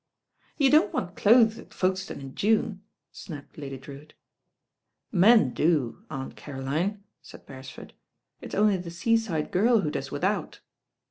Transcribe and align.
'^ 0.39 0.43
"You 0.57 0.71
don't 0.71 0.91
want 0.91 1.15
clothes 1.15 1.59
at 1.59 1.75
Folkestone 1.75 2.21
in 2.21 2.33
Tune." 2.33 2.81
snapped 3.11 3.59
I 3.59 3.67
at' 3.67 3.81
Drewitt. 3.81 4.15
"Men 5.11 5.53
do, 5.53 6.03
Aunt 6.09 6.35
Caroline," 6.35 7.03
said 7.21 7.45
Beresford; 7.45 7.93
"it's 8.41 8.55
only 8.55 8.77
the 8.77 8.89
seaside 8.89 9.51
girl 9.51 9.81
who 9.81 9.91
does 9.91 10.09
without." 10.09 10.59